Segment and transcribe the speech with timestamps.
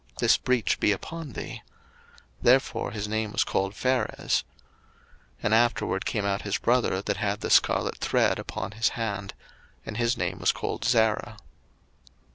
[0.19, 1.61] this breach be upon thee:
[2.41, 4.41] therefore his name was called Pharez.
[4.41, 4.43] 01:038:030
[5.43, 9.35] And afterward came out his brother, that had the scarlet thread upon his hand:
[9.85, 11.37] and his name was called Zarah.